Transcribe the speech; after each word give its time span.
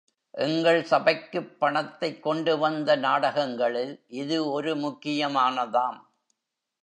எங்கள் 0.33 0.83
சபைக்குப் 0.83 1.59
பணத்தைக் 1.59 2.23
கொண்டு 2.23 2.57
வந்த 2.57 2.95
நாடகங்களில் 2.95 4.03
இது 4.07 4.49
ஒரு 4.49 4.75
முக்கியமானதாம். 4.75 5.99